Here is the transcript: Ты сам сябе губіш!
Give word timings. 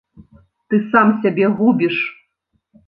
Ты 0.73 0.81
сам 0.95 1.07
сябе 1.27 1.45
губіш! 1.61 1.95